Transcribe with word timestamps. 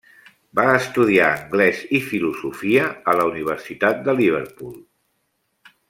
Va 0.59 0.63
estudiar 0.77 1.27
anglès 1.33 1.83
i 1.99 2.01
filosofia 2.07 2.87
a 3.13 3.15
la 3.21 3.29
Universitat 3.35 4.03
de 4.09 4.17
Liverpool. 4.23 4.77